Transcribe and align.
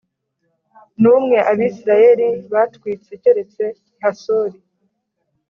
n 1.01 1.03
umwe 1.15 1.37
Abisirayeli 1.51 2.29
batwitse 2.51 3.11
keretse 3.21 3.63
i 3.91 3.95
Hasori 4.01 4.59